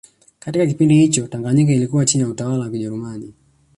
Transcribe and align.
Katika 0.39 0.65
kipindi 0.67 0.95
hicho 0.95 1.27
Tanganyika 1.27 1.71
ilikuwa 1.71 2.05
chini 2.05 2.23
ya 2.23 2.29
utawala 2.29 2.59
wa 2.63 2.69
Kijerumani 2.69 3.33